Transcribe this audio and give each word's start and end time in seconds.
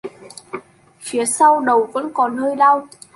Phía 0.99 1.25
sau 1.25 1.61
đầu 1.61 1.89
vẫn 1.93 2.09
còn 2.13 2.37
hơi 2.37 2.55
đau 2.55 2.87